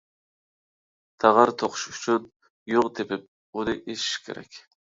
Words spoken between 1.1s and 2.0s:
تاغار توقۇش